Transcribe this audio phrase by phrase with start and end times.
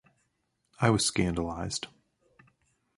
[0.79, 1.85] I was scandalized.